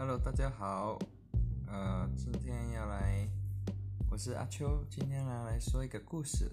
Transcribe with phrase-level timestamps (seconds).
[0.00, 0.96] Hello，大家好，
[1.66, 3.28] 呃，今天要来，
[4.08, 6.48] 我是阿秋，今天来来说一个故事，